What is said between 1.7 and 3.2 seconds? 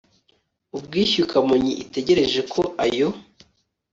itegereje ko ayo